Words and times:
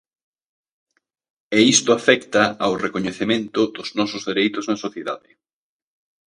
E 1.57 1.59
isto 1.73 1.89
afecta 1.93 2.43
ao 2.65 2.73
recoñecemento 2.85 3.61
dos 3.75 3.89
nosos 3.97 4.21
dereitos 4.29 4.63
na 4.69 4.81
sociedade. 4.85 5.29